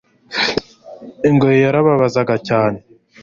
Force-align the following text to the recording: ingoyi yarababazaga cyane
ingoyi 1.29 1.59
yarababazaga 1.65 2.35
cyane 2.47 2.79